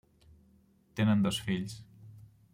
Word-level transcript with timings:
Tenen 1.01 1.21
dos 1.27 1.41
fills: 1.51 1.79